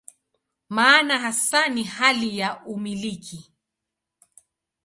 [0.69, 3.51] Maana hasa ni hali ya "umiliki".